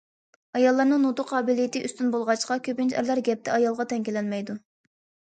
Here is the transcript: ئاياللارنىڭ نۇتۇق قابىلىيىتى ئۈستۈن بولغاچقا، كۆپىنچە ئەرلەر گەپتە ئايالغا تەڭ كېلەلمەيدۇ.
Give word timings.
ئاياللارنىڭ 0.59 1.01
نۇتۇق 1.05 1.27
قابىلىيىتى 1.31 1.81
ئۈستۈن 1.87 2.09
بولغاچقا، 2.15 2.57
كۆپىنچە 2.67 2.97
ئەرلەر 3.01 3.21
گەپتە 3.27 3.53
ئايالغا 3.57 3.87
تەڭ 3.93 4.07
كېلەلمەيدۇ. 4.09 4.57